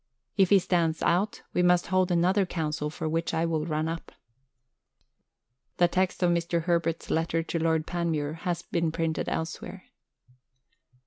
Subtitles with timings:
[0.35, 4.11] If he stands out, we must hold another Council for which I will run up."
[5.77, 6.63] The text of Mr.
[6.63, 9.83] Herbert's letter to Lord Panmure has been printed elsewhere.